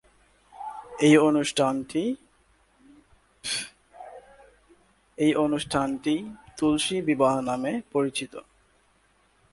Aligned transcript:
এই 5.17 5.33
অনুষ্ঠানটি 5.35 6.15
তুলসী 6.57 6.97
বিবাহ 7.09 7.33
নামে 7.49 7.73
পরিচিত। 7.93 8.33